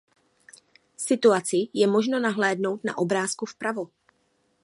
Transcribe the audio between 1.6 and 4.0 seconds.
je možno nahlédnout na obrázku vpravo.